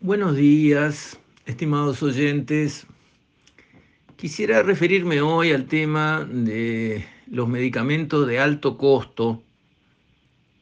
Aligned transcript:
Buenos 0.00 0.36
días, 0.36 1.18
estimados 1.46 2.02
oyentes. 2.02 2.86
Quisiera 4.16 4.62
referirme 4.62 5.22
hoy 5.22 5.52
al 5.52 5.64
tema 5.68 6.28
de 6.30 7.06
los 7.26 7.48
medicamentos 7.48 8.26
de 8.26 8.38
alto 8.38 8.76
costo 8.76 9.42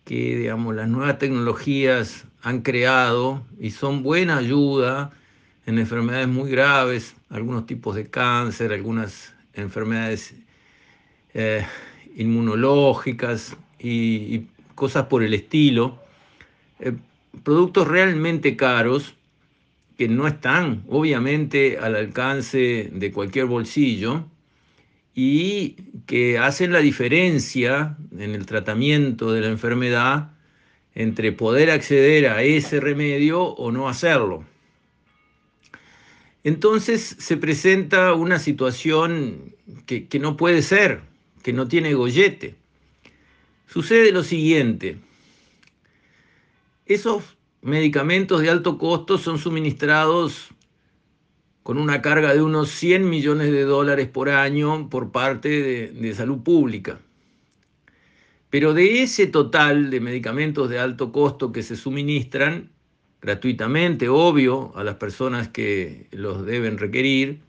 que, 0.04 0.36
digamos, 0.36 0.76
las 0.76 0.88
nuevas 0.88 1.18
tecnologías 1.18 2.26
han 2.42 2.62
creado 2.62 3.44
y 3.58 3.72
son 3.72 4.04
buena 4.04 4.36
ayuda 4.36 5.10
en 5.66 5.80
enfermedades 5.80 6.28
muy 6.28 6.48
graves, 6.48 7.16
algunos 7.28 7.66
tipos 7.66 7.96
de 7.96 8.08
cáncer, 8.08 8.72
algunas 8.72 9.34
enfermedades 9.52 10.32
eh, 11.34 11.66
inmunológicas 12.14 13.56
y, 13.80 14.46
cosas 14.76 15.06
por 15.06 15.24
el 15.24 15.34
estilo. 15.34 15.98
Eh, 16.78 16.96
productos 17.42 17.88
realmente 17.88 18.56
caros 18.56 19.16
que 19.96 20.08
no 20.08 20.26
están 20.26 20.84
obviamente 20.88 21.78
al 21.78 21.94
alcance 21.96 22.90
de 22.92 23.12
cualquier 23.12 23.46
bolsillo 23.46 24.26
y 25.14 25.76
que 26.06 26.38
hacen 26.38 26.72
la 26.72 26.80
diferencia 26.80 27.96
en 28.12 28.34
el 28.34 28.46
tratamiento 28.46 29.32
de 29.32 29.42
la 29.42 29.48
enfermedad 29.48 30.32
entre 30.94 31.32
poder 31.32 31.70
acceder 31.70 32.28
a 32.28 32.42
ese 32.42 32.80
remedio 32.80 33.42
o 33.42 33.70
no 33.70 33.88
hacerlo. 33.88 34.44
Entonces 36.42 37.16
se 37.18 37.36
presenta 37.36 38.14
una 38.14 38.38
situación 38.38 39.54
que, 39.86 40.08
que 40.08 40.18
no 40.18 40.36
puede 40.36 40.62
ser, 40.62 41.00
que 41.42 41.52
no 41.52 41.68
tiene 41.68 41.94
gollete. 41.94 42.56
Sucede 43.66 44.12
lo 44.12 44.22
siguiente, 44.22 44.98
esos 46.86 47.24
medicamentos 47.64 48.42
de 48.42 48.50
alto 48.50 48.76
costo 48.76 49.16
son 49.16 49.38
suministrados 49.38 50.50
con 51.62 51.78
una 51.78 52.02
carga 52.02 52.34
de 52.34 52.42
unos 52.42 52.68
100 52.68 53.08
millones 53.08 53.50
de 53.50 53.62
dólares 53.62 54.06
por 54.06 54.28
año 54.28 54.90
por 54.90 55.12
parte 55.12 55.48
de, 55.48 55.88
de, 55.88 56.14
salud 56.14 56.42
pública. 56.42 57.00
Pero 58.50 58.74
de 58.74 59.02
ese 59.02 59.26
total 59.26 59.88
de 59.88 59.98
medicamentos 60.00 60.68
de 60.68 60.78
alto 60.78 61.10
costo 61.10 61.52
que 61.52 61.62
se 61.62 61.74
suministran 61.74 62.70
gratuitamente, 63.22 64.10
obvio, 64.10 64.76
a 64.76 64.84
las 64.84 64.96
personas 64.96 65.48
que 65.48 66.06
los 66.10 66.44
deben 66.44 66.76
requerir, 66.76 67.40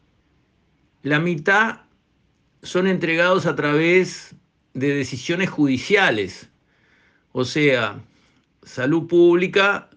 la 1.04 1.20
mitad 1.20 1.82
son 2.64 2.88
entregados 2.88 3.46
a 3.46 3.56
través 3.58 4.34
de 4.74 4.96
decisiones 4.96 5.50
judiciales. 5.50 6.50
O 7.34 7.44
sea, 7.44 8.02
salud 8.64 9.08
pública 9.08 9.90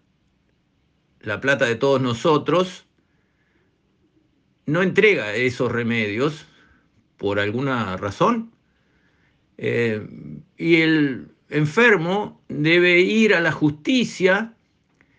la 1.21 1.41
plata 1.41 1.65
de 1.67 1.77
todos 1.77 2.01
nosotros, 2.01 2.87
no 4.67 4.83
entrega 4.83 5.35
esos 5.35 5.73
remedios 5.73 6.47
por 7.17 7.41
alguna 7.41 7.97
razón. 7.97 8.53
Eh, 9.57 10.07
y 10.57 10.77
el 10.77 11.29
enfermo 11.49 12.43
debe 12.49 13.01
ir 13.01 13.35
a 13.35 13.41
la 13.41 13.51
justicia, 13.51 14.55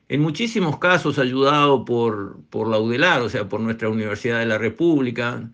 en 0.08 0.22
muchísimos 0.22 0.77
casos 0.80 1.20
ayudado 1.20 1.83
por, 1.86 2.39
por 2.50 2.67
la 2.67 2.80
UDELAR, 2.80 3.22
o 3.22 3.30
sea, 3.30 3.50
por 3.50 3.59
nuestra 3.59 3.89
Universidad 3.89 4.39
de 4.39 4.45
la 4.45 4.58
República, 4.58 5.52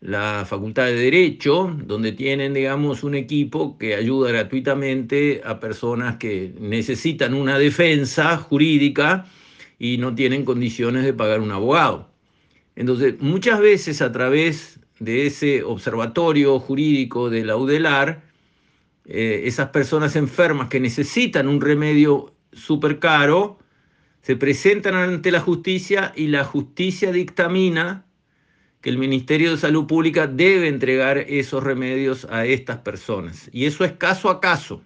la 0.00 0.44
Facultad 0.48 0.86
de 0.86 0.94
Derecho, 0.94 1.76
donde 1.84 2.12
tienen, 2.12 2.54
digamos, 2.54 3.02
un 3.02 3.14
equipo 3.14 3.76
que 3.78 3.94
ayuda 3.94 4.30
gratuitamente 4.30 5.42
a 5.44 5.58
personas 5.58 6.16
que 6.16 6.54
necesitan 6.60 7.34
una 7.34 7.58
defensa 7.58 8.36
jurídica 8.36 9.26
y 9.78 9.98
no 9.98 10.14
tienen 10.14 10.44
condiciones 10.44 11.04
de 11.04 11.12
pagar 11.12 11.40
un 11.40 11.52
abogado. 11.52 12.10
Entonces, 12.74 13.14
muchas 13.20 13.60
veces 13.60 14.02
a 14.02 14.12
través 14.12 14.80
de 14.98 15.26
ese 15.26 15.62
observatorio 15.62 16.58
jurídico 16.58 17.30
de 17.30 17.44
la 17.44 17.56
UDELAR, 17.56 18.22
eh, 19.04 19.42
esas 19.44 19.70
personas 19.70 20.16
enfermas 20.16 20.68
que 20.68 20.80
necesitan 20.80 21.48
un 21.48 21.60
remedio 21.60 22.34
súper 22.52 22.98
caro, 22.98 23.58
se 24.22 24.36
presentan 24.36 24.94
ante 24.94 25.30
la 25.30 25.40
justicia 25.40 26.12
y 26.16 26.26
la 26.26 26.44
justicia 26.44 27.12
dictamina 27.12 28.04
que 28.80 28.90
el 28.90 28.98
Ministerio 28.98 29.52
de 29.52 29.58
Salud 29.58 29.86
Pública 29.86 30.26
debe 30.26 30.68
entregar 30.68 31.18
esos 31.18 31.62
remedios 31.64 32.26
a 32.30 32.44
estas 32.46 32.78
personas. 32.78 33.48
Y 33.52 33.66
eso 33.66 33.84
es 33.84 33.92
caso 33.92 34.30
a 34.30 34.40
caso. 34.40 34.82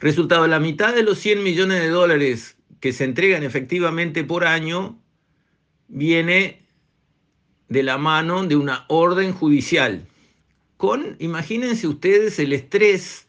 Resultado, 0.00 0.46
la 0.46 0.60
mitad 0.60 0.94
de 0.94 1.02
los 1.02 1.18
100 1.18 1.42
millones 1.42 1.80
de 1.80 1.88
dólares 1.88 2.57
que 2.80 2.92
se 2.92 3.04
entregan 3.04 3.42
efectivamente 3.42 4.24
por 4.24 4.44
año 4.44 4.98
viene 5.88 6.62
de 7.68 7.82
la 7.82 7.98
mano 7.98 8.44
de 8.46 8.56
una 8.56 8.84
orden 8.88 9.32
judicial. 9.32 10.06
Con, 10.76 11.16
imagínense 11.18 11.86
ustedes, 11.86 12.38
el 12.38 12.52
estrés 12.52 13.26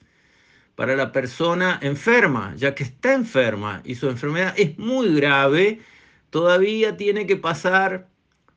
para 0.75 0.95
la 0.95 1.11
persona 1.11 1.79
enferma, 1.81 2.53
ya 2.55 2.73
que 2.73 2.83
está 2.83 3.13
enferma 3.13 3.81
y 3.83 3.95
su 3.95 4.07
enfermedad 4.07 4.53
es 4.57 4.77
muy 4.77 5.13
grave, 5.15 5.81
todavía 6.29 6.95
tiene 6.95 7.25
que 7.25 7.35
pasar 7.35 8.07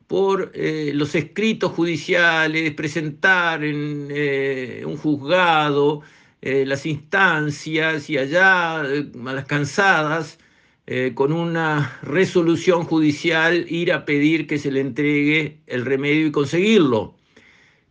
por 0.07 0.53
eh, 0.55 0.93
los 0.95 1.15
escritos 1.15 1.73
judiciales, 1.73 2.75
presentar 2.75 3.65
en 3.65 4.09
eh, 4.11 4.83
un 4.87 4.99
juzgado 4.99 6.03
eh, 6.43 6.67
las 6.67 6.85
instancias 6.87 8.11
y 8.11 8.19
allá, 8.19 8.81
a 8.81 8.85
las 8.85 9.45
cansadas, 9.47 10.39
eh, 10.87 11.13
con 11.15 11.33
una 11.33 11.99
resolución 12.03 12.85
judicial 12.85 13.67
ir 13.69 13.93
a 13.93 14.05
pedir 14.05 14.47
que 14.47 14.59
se 14.59 14.73
le 14.73 14.81
entregue 14.81 15.61
el 15.67 15.85
remedio 15.85 16.27
y 16.27 16.33
conseguirlo. 16.33 17.15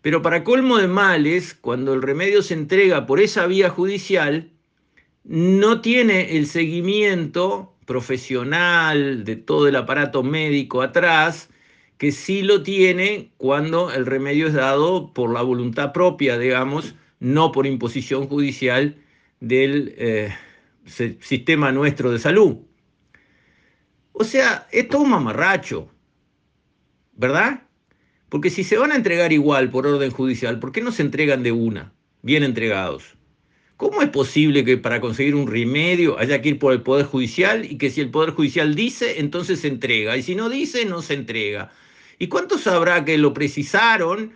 Pero 0.01 0.21
para 0.21 0.43
colmo 0.43 0.77
de 0.77 0.87
males, 0.87 1.53
cuando 1.53 1.93
el 1.93 2.01
remedio 2.01 2.41
se 2.41 2.55
entrega 2.55 3.05
por 3.05 3.19
esa 3.19 3.47
vía 3.47 3.69
judicial, 3.69 4.51
no 5.23 5.81
tiene 5.81 6.37
el 6.37 6.47
seguimiento 6.47 7.73
profesional 7.85 9.23
de 9.23 9.35
todo 9.35 9.67
el 9.67 9.75
aparato 9.75 10.23
médico 10.23 10.81
atrás, 10.81 11.49
que 11.97 12.11
sí 12.11 12.41
lo 12.41 12.63
tiene 12.63 13.31
cuando 13.37 13.91
el 13.91 14.05
remedio 14.05 14.47
es 14.47 14.53
dado 14.53 15.13
por 15.13 15.31
la 15.31 15.43
voluntad 15.43 15.93
propia, 15.93 16.37
digamos, 16.37 16.95
no 17.19 17.51
por 17.51 17.67
imposición 17.67 18.27
judicial 18.27 18.97
del 19.39 19.93
eh, 19.97 20.35
sistema 20.85 21.71
nuestro 21.71 22.11
de 22.11 22.19
salud. 22.19 22.57
O 24.13 24.23
sea, 24.23 24.67
es 24.71 24.87
todo 24.89 25.03
un 25.03 25.09
mamarracho, 25.11 25.89
¿verdad? 27.13 27.63
Porque 28.29 28.49
si 28.49 28.63
se 28.63 28.77
van 28.77 28.91
a 28.91 28.95
entregar 28.95 29.33
igual 29.33 29.69
por 29.69 29.87
orden 29.87 30.11
judicial, 30.11 30.59
¿por 30.59 30.71
qué 30.71 30.81
no 30.81 30.91
se 30.91 31.01
entregan 31.01 31.43
de 31.43 31.51
una, 31.51 31.93
bien 32.21 32.43
entregados? 32.43 33.15
¿Cómo 33.81 34.03
es 34.03 34.09
posible 34.09 34.63
que 34.63 34.77
para 34.77 35.01
conseguir 35.01 35.33
un 35.33 35.47
remedio 35.47 36.19
haya 36.19 36.39
que 36.41 36.49
ir 36.49 36.59
por 36.59 36.71
el 36.71 36.83
Poder 36.83 37.07
Judicial 37.07 37.65
y 37.65 37.79
que 37.79 37.89
si 37.89 37.99
el 37.99 38.11
Poder 38.11 38.29
Judicial 38.29 38.75
dice, 38.75 39.19
entonces 39.19 39.61
se 39.61 39.69
entrega? 39.69 40.15
Y 40.15 40.21
si 40.21 40.35
no 40.35 40.49
dice, 40.49 40.85
no 40.85 41.01
se 41.01 41.15
entrega. 41.15 41.71
¿Y 42.19 42.27
cuántos 42.27 42.61
sabrá 42.61 43.03
que 43.03 43.17
lo 43.17 43.33
precisaron, 43.33 44.33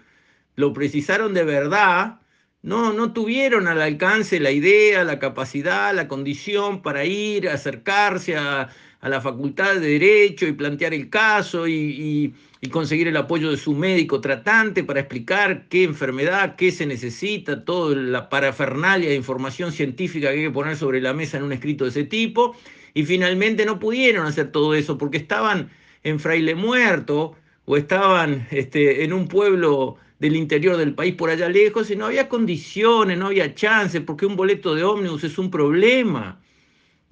lo 0.55 0.73
precisaron 0.73 1.35
de 1.35 1.43
verdad, 1.43 2.21
no, 2.63 2.91
no 2.93 3.13
tuvieron 3.13 3.67
al 3.67 3.79
alcance 3.79 4.39
la 4.39 4.49
idea, 4.49 5.03
la 5.03 5.19
capacidad, 5.19 5.93
la 5.93 6.07
condición 6.07 6.81
para 6.81 7.05
ir, 7.05 7.47
acercarse 7.47 8.35
a, 8.37 8.69
a 9.05 9.09
la 9.09 9.21
Facultad 9.21 9.75
de 9.75 9.99
Derecho 9.99 10.47
y 10.47 10.53
plantear 10.53 10.95
el 10.95 11.11
caso 11.11 11.67
y, 11.67 12.33
conseguir 12.71 13.07
el 13.07 13.17
apoyo 13.17 13.51
de 13.51 13.57
su 13.57 13.75
médico 13.75 14.19
tratante 14.19 14.83
para 14.83 15.01
explicar 15.01 15.67
qué 15.69 15.83
enfermedad, 15.83 16.55
qué 16.55 16.71
se 16.71 16.87
necesita, 16.87 17.63
toda 17.63 17.95
la 17.95 18.27
parafernalia 18.29 19.09
de 19.09 19.15
información 19.15 19.71
científica 19.71 20.29
que 20.29 20.39
hay 20.39 20.43
que 20.45 20.49
poner 20.49 20.75
sobre 20.75 20.99
la 20.99 21.13
mesa 21.13 21.37
en 21.37 21.43
un 21.43 21.51
escrito 21.51 21.83
de 21.83 21.91
ese 21.91 22.05
tipo. 22.05 22.55
Y 22.95 23.05
finalmente 23.05 23.63
no 23.67 23.77
pudieron 23.77 24.25
hacer 24.25 24.51
todo 24.51 24.73
eso 24.73 24.97
porque 24.97 25.17
estaban 25.17 25.69
en 26.01 26.19
Fraile 26.19 26.55
Muerto 26.55 27.35
o 27.65 27.77
estaban 27.77 28.47
este, 28.49 29.03
en 29.03 29.13
un 29.13 29.27
pueblo 29.27 29.97
del 30.17 30.35
interior 30.35 30.77
del 30.77 30.95
país 30.95 31.13
por 31.13 31.29
allá 31.29 31.47
lejos 31.47 31.91
y 31.91 31.95
no 31.95 32.07
había 32.07 32.27
condiciones, 32.27 33.19
no 33.19 33.27
había 33.27 33.53
chance, 33.53 34.01
porque 34.01 34.25
un 34.25 34.35
boleto 34.35 34.73
de 34.73 34.83
ómnibus 34.83 35.23
es 35.23 35.37
un 35.37 35.51
problema 35.51 36.41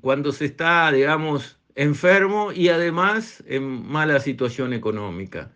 cuando 0.01 0.31
se 0.31 0.45
está, 0.45 0.91
digamos, 0.91 1.59
enfermo 1.75 2.51
y 2.51 2.69
además 2.69 3.43
en 3.47 3.63
mala 3.87 4.19
situación 4.19 4.73
económica. 4.73 5.51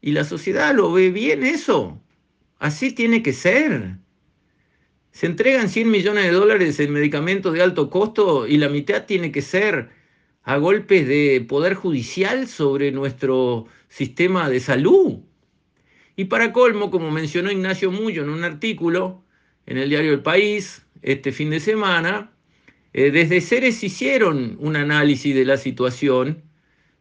Y 0.00 0.12
la 0.12 0.24
sociedad 0.24 0.74
lo 0.74 0.92
ve 0.92 1.10
bien 1.10 1.42
eso. 1.42 2.00
Así 2.58 2.92
tiene 2.92 3.22
que 3.22 3.32
ser. 3.32 3.96
Se 5.12 5.26
entregan 5.26 5.68
100 5.68 5.90
millones 5.90 6.24
de 6.24 6.32
dólares 6.32 6.78
en 6.80 6.92
medicamentos 6.92 7.52
de 7.52 7.62
alto 7.62 7.90
costo 7.90 8.46
y 8.46 8.56
la 8.58 8.68
mitad 8.68 9.06
tiene 9.06 9.32
que 9.32 9.42
ser 9.42 9.90
a 10.42 10.56
golpes 10.56 11.06
de 11.06 11.44
poder 11.48 11.74
judicial 11.74 12.46
sobre 12.46 12.92
nuestro 12.92 13.66
sistema 13.88 14.48
de 14.48 14.60
salud. 14.60 15.20
Y 16.16 16.26
para 16.26 16.52
colmo, 16.52 16.90
como 16.90 17.10
mencionó 17.10 17.50
Ignacio 17.50 17.90
Mullo 17.90 18.22
en 18.22 18.30
un 18.30 18.44
artículo 18.44 19.24
en 19.66 19.78
el 19.78 19.88
diario 19.88 20.12
El 20.12 20.22
País 20.22 20.86
este 21.02 21.32
fin 21.32 21.50
de 21.50 21.60
semana, 21.60 22.32
Eh, 22.92 23.10
desde 23.10 23.40
Ceres 23.40 23.82
hicieron 23.84 24.56
un 24.60 24.76
análisis 24.76 25.34
de 25.34 25.44
la 25.44 25.56
situación, 25.56 26.42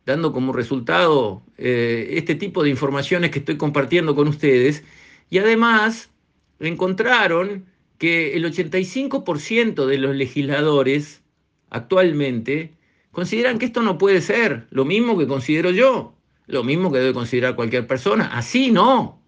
dando 0.05 0.31
como 0.33 0.53
resultado 0.53 1.43
eh, 1.57 2.09
este 2.11 2.35
tipo 2.35 2.63
de 2.63 2.69
informaciones 2.69 3.31
que 3.31 3.39
estoy 3.39 3.57
compartiendo 3.57 4.15
con 4.15 4.27
ustedes, 4.27 4.83
y 5.29 5.39
además 5.39 6.11
encontraron 6.59 7.65
que 7.97 8.35
el 8.35 8.45
85% 8.45 9.85
de 9.85 9.97
los 9.97 10.15
legisladores 10.15 11.21
actualmente 11.69 12.73
consideran 13.11 13.59
que 13.59 13.65
esto 13.65 13.81
no 13.81 13.97
puede 13.97 14.21
ser, 14.21 14.67
lo 14.71 14.85
mismo 14.85 15.17
que 15.17 15.27
considero 15.27 15.71
yo, 15.71 16.15
lo 16.47 16.63
mismo 16.63 16.91
que 16.91 16.99
debe 16.99 17.13
considerar 17.13 17.55
cualquier 17.55 17.87
persona. 17.87 18.27
Así 18.27 18.71
no, 18.71 19.21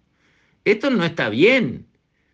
esto 0.64 0.90
no 0.90 1.04
está 1.04 1.28
bien, 1.28 1.86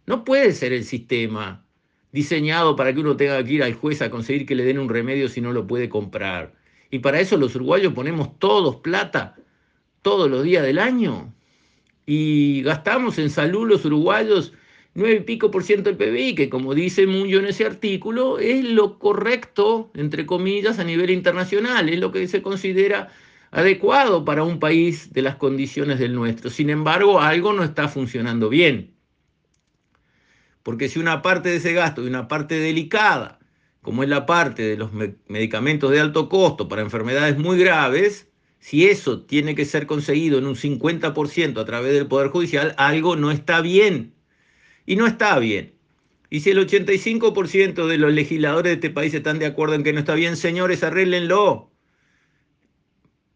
no 0.06 0.24
puede 0.24 0.52
ser 0.52 0.72
el 0.72 0.84
sistema 0.84 1.66
diseñado 2.12 2.76
para 2.76 2.92
que 2.92 3.00
uno 3.00 3.16
tenga 3.16 3.42
que 3.44 3.54
ir 3.54 3.62
al 3.62 3.74
juez 3.74 4.02
a 4.02 4.10
conseguir 4.10 4.46
que 4.46 4.54
le 4.54 4.64
den 4.64 4.78
un 4.78 4.88
remedio 4.88 5.28
si 5.28 5.40
no 5.40 5.52
lo 5.52 5.66
puede 5.66 5.88
comprar. 5.88 6.54
Y 6.90 7.00
para 7.00 7.20
eso 7.20 7.36
los 7.36 7.54
uruguayos 7.54 7.92
ponemos 7.92 8.38
todos 8.38 8.76
plata 8.76 9.36
todos 10.02 10.30
los 10.30 10.42
días 10.42 10.62
del 10.62 10.78
año. 10.78 11.34
Y 12.06 12.62
gastamos 12.62 13.18
en 13.18 13.30
salud 13.30 13.68
los 13.68 13.84
uruguayos 13.84 14.54
nueve 14.94 15.16
y 15.16 15.20
pico 15.20 15.50
por 15.50 15.62
ciento 15.62 15.92
del 15.92 15.96
PBI, 15.96 16.34
que 16.34 16.50
como 16.50 16.74
dice 16.74 17.06
Muñoz 17.06 17.42
en 17.42 17.48
ese 17.48 17.64
artículo, 17.64 18.38
es 18.38 18.64
lo 18.64 18.98
correcto, 18.98 19.90
entre 19.94 20.26
comillas, 20.26 20.78
a 20.78 20.84
nivel 20.84 21.10
internacional, 21.10 21.88
es 21.88 22.00
lo 22.00 22.10
que 22.10 22.26
se 22.26 22.42
considera 22.42 23.08
adecuado 23.50 24.24
para 24.24 24.42
un 24.42 24.58
país 24.58 25.12
de 25.12 25.22
las 25.22 25.36
condiciones 25.36 25.98
del 25.98 26.14
nuestro. 26.14 26.50
Sin 26.50 26.68
embargo, 26.68 27.20
algo 27.20 27.52
no 27.52 27.62
está 27.62 27.88
funcionando 27.88 28.48
bien. 28.48 28.97
Porque 30.62 30.88
si 30.88 30.98
una 30.98 31.22
parte 31.22 31.48
de 31.50 31.56
ese 31.56 31.72
gasto 31.72 32.02
y 32.02 32.08
una 32.08 32.28
parte 32.28 32.58
delicada, 32.58 33.38
como 33.82 34.02
es 34.02 34.08
la 34.08 34.26
parte 34.26 34.62
de 34.62 34.76
los 34.76 34.90
medicamentos 35.28 35.90
de 35.90 36.00
alto 36.00 36.28
costo 36.28 36.68
para 36.68 36.82
enfermedades 36.82 37.38
muy 37.38 37.58
graves, 37.58 38.28
si 38.58 38.86
eso 38.86 39.22
tiene 39.24 39.54
que 39.54 39.64
ser 39.64 39.86
conseguido 39.86 40.38
en 40.38 40.46
un 40.46 40.56
50% 40.56 41.60
a 41.60 41.64
través 41.64 41.94
del 41.94 42.08
Poder 42.08 42.28
Judicial, 42.28 42.74
algo 42.76 43.16
no 43.16 43.30
está 43.30 43.60
bien. 43.60 44.14
Y 44.84 44.96
no 44.96 45.06
está 45.06 45.38
bien. 45.38 45.74
Y 46.30 46.40
si 46.40 46.50
el 46.50 46.58
85% 46.58 47.86
de 47.86 47.98
los 47.98 48.12
legisladores 48.12 48.70
de 48.70 48.74
este 48.74 48.90
país 48.90 49.14
están 49.14 49.38
de 49.38 49.46
acuerdo 49.46 49.74
en 49.74 49.84
que 49.84 49.92
no 49.92 50.00
está 50.00 50.14
bien, 50.14 50.36
señores, 50.36 50.82
arréglenlo. 50.82 51.72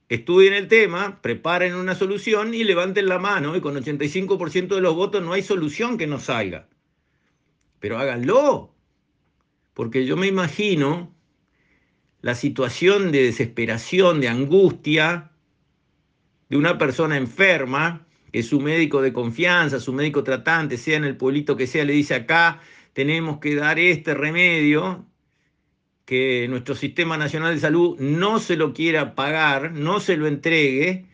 Estudien 0.09 0.53
el 0.53 0.69
tema, 0.69 1.23
preparen 1.23 1.75
una 1.75 1.95
solución 1.95 2.53
y 2.53 2.65
levanten 2.65 3.09
la 3.09 3.19
mano. 3.19 3.57
Y 3.57 3.61
con 3.63 3.77
85% 3.77 4.75
de 4.75 4.81
los 4.83 4.95
votos 4.95 5.23
no 5.23 5.33
hay 5.33 5.43
solución 5.43 5.97
que 5.97 6.07
no 6.07 6.19
salga 6.19 6.69
pero 7.83 7.99
háganlo. 7.99 8.73
Porque 9.75 10.07
yo 10.07 10.17
me 10.17 10.29
imagino 10.29 11.13
la 12.21 12.37
situación 12.37 13.11
de 13.11 13.25
desesperación, 13.25 14.21
de 14.21 14.29
angustia 14.29 15.33
de 16.49 16.57
una 16.57 16.79
persona 16.79 17.17
enferma, 17.17 18.07
que 18.31 18.45
su 18.45 18.61
médico 18.61 19.03
de 19.03 19.13
confianza, 19.13 19.81
su 19.81 19.93
médico 19.93 20.23
tratante, 20.23 20.79
sea 20.79 20.97
en 20.97 21.05
el 21.05 21.17
pueblito 21.17 21.57
que 21.57 21.67
sea, 21.67 21.85
le 21.85 21.95
dice 21.95 22.15
acá, 22.15 22.61
tenemos 22.93 23.41
que 23.41 23.57
dar 23.57 23.81
este 23.81 24.15
remedio, 24.15 25.05
que 26.05 26.47
nuestro 26.49 26.77
Sistema 26.77 27.17
Nacional 27.17 27.55
de 27.55 27.61
Salud 27.61 27.99
no 27.99 28.39
se 28.39 28.57
lo 28.57 28.75
quiera 28.75 29.17
pagar, 29.17 29.73
no 29.73 29.99
se 29.99 30.17
lo 30.17 30.29
entregue, 30.29 31.07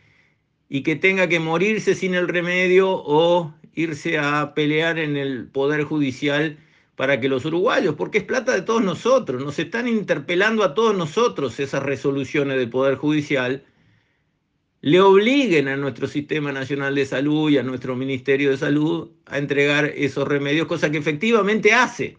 y 0.69 0.83
que 0.83 0.97
tenga 0.97 1.29
que 1.29 1.41
morirse 1.41 1.95
sin 1.95 2.15
el 2.15 2.29
remedio 2.29 2.91
o 2.91 3.55
irse 3.75 4.19
a 4.19 4.55
pelear 4.55 4.99
en 4.99 5.17
el 5.17 5.47
Poder 5.47 5.85
Judicial 5.85 6.59
para 6.97 7.21
que 7.21 7.29
los 7.29 7.45
uruguayos, 7.45 7.95
porque 7.95 8.19
es 8.19 8.25
plata 8.25 8.53
de 8.53 8.63
todos 8.63 8.83
nosotros, 8.83 9.45
nos 9.45 9.59
están 9.59 9.87
interpelando 9.87 10.65
a 10.65 10.75
todos 10.75 10.97
nosotros 10.97 11.61
esas 11.61 11.83
resoluciones 11.83 12.59
del 12.59 12.71
Poder 12.71 12.97
Judicial, 12.97 13.63
le 14.81 15.01
obliguen 15.01 15.69
a 15.69 15.77
nuestro 15.77 16.07
Sistema 16.07 16.53
Nacional 16.53 16.95
de 16.95 17.07
Salud 17.07 17.51
y 17.51 17.59
a 17.59 17.63
nuestro 17.63 17.97
Ministerio 17.97 18.51
de 18.51 18.57
Salud 18.57 19.11
a 19.27 19.39
entregar 19.39 19.87
esos 19.87 20.27
remedios, 20.27 20.67
cosa 20.67 20.91
que 20.91 20.99
efectivamente 20.99 21.73
hace. 21.73 22.17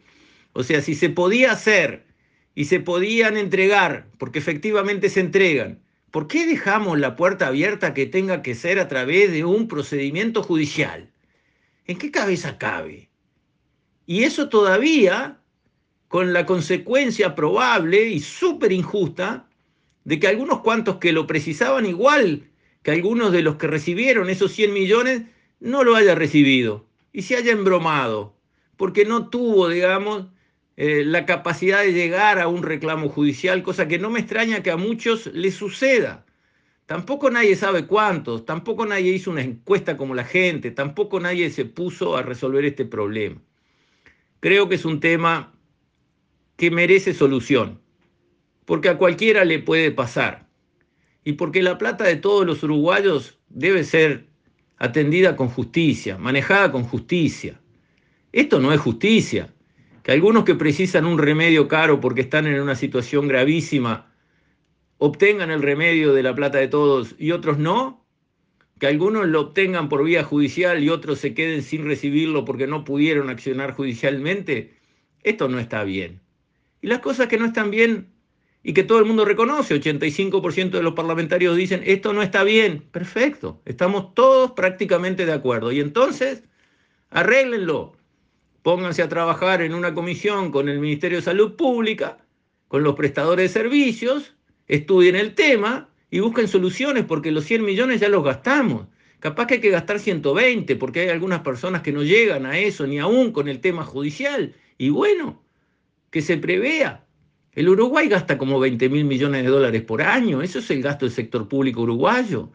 O 0.54 0.64
sea, 0.64 0.82
si 0.82 0.96
se 0.96 1.10
podía 1.10 1.52
hacer 1.52 2.06
y 2.56 2.66
se 2.66 2.80
podían 2.80 3.38
entregar, 3.38 4.08
porque 4.18 4.40
efectivamente 4.40 5.10
se 5.10 5.22
entregan, 5.22 5.80
¿por 6.12 6.28
qué 6.28 6.46
dejamos 6.46 7.00
la 7.00 7.16
puerta 7.16 7.48
abierta 7.48 7.94
que 7.94 8.06
tenga 8.06 8.42
que 8.42 8.56
ser 8.56 8.80
a 8.80 8.88
través 8.88 9.32
de 9.32 9.46
un 9.46 9.68
procedimiento 9.68 10.44
judicial? 10.44 11.10
¿En 11.90 11.98
qué 11.98 12.12
cabeza 12.12 12.60
cabe? 12.60 13.10
Y 14.06 14.24
eso 14.24 14.48
todavía 14.48 15.40
con 16.08 16.34
la 16.34 16.46
consecuencia 16.46 17.34
probable 17.34 18.10
y 18.10 18.20
súper 18.20 18.72
injusta 18.72 19.50
de 20.04 20.20
que 20.20 20.28
algunos 20.28 20.60
cuantos 20.60 20.98
que 20.98 21.12
lo 21.12 21.26
precisaban 21.26 21.88
igual 21.88 22.48
que 22.84 22.92
algunos 22.92 23.32
de 23.32 23.42
los 23.42 23.56
que 23.56 23.66
recibieron 23.66 24.30
esos 24.30 24.52
100 24.52 24.72
millones 24.72 25.24
no 25.60 25.84
lo 25.84 25.96
haya 25.96 26.14
recibido 26.14 26.86
y 27.12 27.24
se 27.24 27.38
haya 27.38 27.54
embromado, 27.54 28.38
porque 28.78 29.04
no 29.04 29.30
tuvo, 29.30 29.68
digamos, 29.68 30.28
eh, 30.78 31.04
la 31.04 31.26
capacidad 31.26 31.82
de 31.82 31.94
llegar 31.94 32.38
a 32.38 32.48
un 32.48 32.62
reclamo 32.62 33.10
judicial, 33.10 33.64
cosa 33.64 33.88
que 33.88 33.98
no 33.98 34.12
me 34.12 34.20
extraña 34.20 34.62
que 34.62 34.70
a 34.70 34.78
muchos 34.78 35.26
les 35.34 35.56
suceda. 35.56 36.24
Tampoco 36.90 37.30
nadie 37.30 37.56
sabe 37.56 37.86
cuántos, 37.86 38.48
tampoco 38.48 38.84
nadie 38.84 39.12
hizo 39.12 39.30
una 39.30 39.44
encuesta 39.44 39.96
como 39.96 40.16
la 40.16 40.24
gente, 40.24 40.72
tampoco 40.72 41.20
nadie 41.20 41.52
se 41.52 41.66
puso 41.66 42.18
a 42.18 42.24
resolver 42.24 42.66
este 42.66 42.84
problema. 42.84 43.40
Creo 44.40 44.68
que 44.68 44.74
es 44.74 44.86
un 44.86 45.00
tema 45.00 45.54
que 46.58 46.72
merece 46.72 47.14
solución, 47.14 47.80
porque 48.66 48.90
a 48.90 48.98
cualquiera 48.98 49.46
le 49.46 49.60
puede 49.60 49.92
pasar, 49.92 50.48
y 51.24 51.34
porque 51.34 51.62
la 51.62 51.78
plata 51.78 52.06
de 52.06 52.16
todos 52.16 52.44
los 52.44 52.64
uruguayos 52.64 53.38
debe 53.50 53.84
ser 53.84 54.26
atendida 54.78 55.36
con 55.36 55.50
justicia, 55.50 56.18
manejada 56.18 56.72
con 56.72 56.82
justicia. 56.86 57.62
Esto 58.32 58.60
no 58.60 58.74
es 58.74 58.80
justicia. 58.80 59.54
Que 60.02 60.14
algunos 60.14 60.44
que 60.44 60.56
precisan 60.56 61.06
un 61.06 61.20
remedio 61.20 61.68
caro 61.68 62.00
porque 62.00 62.22
están 62.22 62.48
en 62.48 62.60
una 62.60 62.74
situación 62.74 63.28
gravísima 63.28 64.09
obtengan 65.00 65.50
el 65.50 65.64
remedio 65.64 66.14
de 66.14 66.24
la 66.24 66.36
plata 66.36 66.60
de 66.60 66.68
todos 66.68 67.16
y 67.18 67.32
otros 67.32 67.58
no, 67.58 68.06
que 68.80 68.88
algunos 68.88 69.28
lo 69.28 69.42
obtengan 69.42 69.90
por 69.90 70.04
vía 70.04 70.24
judicial 70.24 70.84
y 70.84 70.90
otros 70.90 71.20
se 71.20 71.34
queden 71.34 71.64
sin 71.64 71.86
recibirlo 71.86 72.46
porque 72.46 72.68
no 72.68 72.84
pudieron 72.84 73.30
accionar 73.30 73.74
judicialmente, 73.74 74.78
esto 75.24 75.48
no 75.48 75.58
está 75.58 75.84
bien. 75.84 76.22
Y 76.82 76.88
las 76.88 77.00
cosas 77.00 77.28
que 77.28 77.38
no 77.38 77.46
están 77.46 77.72
bien 77.72 78.10
y 78.62 78.74
que 78.74 78.84
todo 78.84 79.00
el 79.00 79.06
mundo 79.06 79.24
reconoce, 79.24 79.74
85% 79.82 80.72
de 80.72 80.84
los 80.84 80.94
parlamentarios 80.94 81.56
dicen, 81.56 81.82
esto 81.86 82.12
no 82.14 82.22
está 82.22 82.44
bien, 82.44 82.82
perfecto, 82.92 83.62
estamos 83.66 84.14
todos 84.14 84.52
prácticamente 84.52 85.26
de 85.26 85.34
acuerdo. 85.34 85.72
Y 85.72 85.80
entonces, 85.80 86.44
arréglenlo, 87.10 87.94
pónganse 88.64 89.02
a 89.02 89.10
trabajar 89.10 89.62
en 89.62 89.74
una 89.74 89.94
comisión 89.94 90.52
con 90.52 90.68
el 90.68 90.80
Ministerio 90.80 91.20
de 91.20 91.24
Salud 91.24 91.56
Pública, 91.56 92.18
con 92.68 92.84
los 92.84 92.96
prestadores 92.96 93.54
de 93.54 93.62
servicios, 93.62 94.36
estudien 94.70 95.18
el 95.18 95.34
tema 95.36 95.90
y 96.10 96.20
busquen 96.22 96.48
soluciones 96.48 97.04
porque 97.04 97.32
los 97.32 97.44
100 97.44 97.66
millones 97.66 98.00
ya 98.00 98.08
los 98.08 98.24
gastamos. 98.24 98.88
Capaz 99.20 99.48
que 99.48 99.56
hay 99.56 99.60
que 99.60 99.70
gastar 99.70 100.00
120 100.00 100.78
porque 100.78 101.02
hay 101.02 101.10
algunas 101.10 101.42
personas 101.42 101.82
que 101.82 101.92
no 101.92 102.04
llegan 102.04 102.46
a 102.46 102.58
eso 102.58 102.88
ni 102.88 103.00
aún 103.00 103.34
con 103.34 103.50
el 103.50 103.60
tema 103.60 103.84
judicial. 103.84 104.56
Y 104.78 104.90
bueno, 104.90 105.44
que 106.12 106.22
se 106.22 106.38
prevea. 106.38 107.06
El 107.54 107.68
Uruguay 107.68 108.08
gasta 108.08 108.38
como 108.38 108.60
20 108.60 108.88
mil 108.90 109.04
millones 109.04 109.44
de 109.44 109.50
dólares 109.50 109.82
por 109.82 110.02
año. 110.02 110.42
Eso 110.42 110.60
es 110.60 110.70
el 110.72 110.82
gasto 110.82 111.06
del 111.06 111.14
sector 111.14 111.50
público 111.50 111.82
uruguayo. 111.82 112.52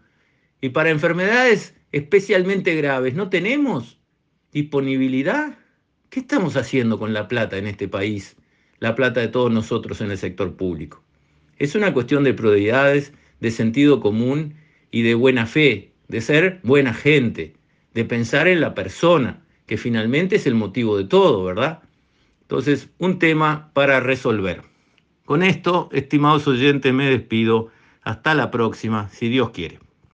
Y 0.60 0.70
para 0.70 0.90
enfermedades 0.90 1.74
especialmente 1.92 2.74
graves, 2.74 3.14
¿no 3.14 3.28
tenemos 3.28 4.00
disponibilidad? 4.52 5.58
¿Qué 6.08 6.20
estamos 6.20 6.56
haciendo 6.56 6.98
con 6.98 7.12
la 7.12 7.28
plata 7.28 7.58
en 7.58 7.66
este 7.66 7.88
país? 7.88 8.36
La 8.78 8.94
plata 8.94 9.20
de 9.20 9.28
todos 9.28 9.52
nosotros 9.52 10.00
en 10.00 10.10
el 10.10 10.18
sector 10.18 10.56
público. 10.56 11.03
Es 11.58 11.74
una 11.74 11.92
cuestión 11.92 12.24
de 12.24 12.34
prioridades, 12.34 13.12
de 13.40 13.50
sentido 13.50 14.00
común 14.00 14.54
y 14.90 15.02
de 15.02 15.14
buena 15.14 15.46
fe, 15.46 15.92
de 16.08 16.20
ser 16.20 16.60
buena 16.62 16.94
gente, 16.94 17.54
de 17.94 18.04
pensar 18.04 18.48
en 18.48 18.60
la 18.60 18.74
persona, 18.74 19.42
que 19.66 19.76
finalmente 19.76 20.36
es 20.36 20.46
el 20.46 20.54
motivo 20.54 20.96
de 20.96 21.04
todo, 21.04 21.44
¿verdad? 21.44 21.82
Entonces, 22.42 22.90
un 22.98 23.18
tema 23.18 23.70
para 23.72 24.00
resolver. 24.00 24.62
Con 25.24 25.42
esto, 25.42 25.88
estimados 25.92 26.46
oyentes, 26.46 26.92
me 26.92 27.08
despido. 27.08 27.70
Hasta 28.02 28.34
la 28.34 28.50
próxima, 28.50 29.08
si 29.08 29.30
Dios 29.30 29.50
quiere. 29.50 29.83